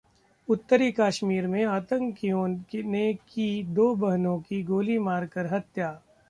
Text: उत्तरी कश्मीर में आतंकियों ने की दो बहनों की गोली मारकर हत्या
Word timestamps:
उत्तरी 0.49 0.91
कश्मीर 0.91 1.47
में 1.47 1.63
आतंकियों 1.65 2.47
ने 2.85 3.13
की 3.13 3.47
दो 3.73 3.93
बहनों 3.97 4.37
की 4.39 4.63
गोली 4.63 4.97
मारकर 4.99 5.53
हत्या 5.53 5.91